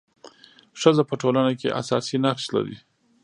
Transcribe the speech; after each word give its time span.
ښځه 0.81 1.03
په 1.09 1.15
ټولنه 1.21 1.51
کي 1.59 1.67
اساسي 1.81 2.15
نقش 2.23 2.45
لري. 2.55 2.77